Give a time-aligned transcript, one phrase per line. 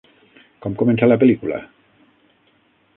[0.65, 1.61] Com comença la pel·lícula?